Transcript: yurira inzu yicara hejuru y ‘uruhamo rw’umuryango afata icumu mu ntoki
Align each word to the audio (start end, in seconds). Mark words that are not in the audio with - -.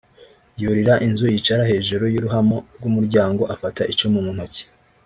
yurira 0.61 0.93
inzu 1.07 1.25
yicara 1.33 1.63
hejuru 1.71 2.03
y 2.13 2.17
‘uruhamo 2.19 2.57
rw’umuryango 2.75 3.43
afata 3.53 3.81
icumu 3.91 4.17
mu 4.25 4.31
ntoki 4.37 4.63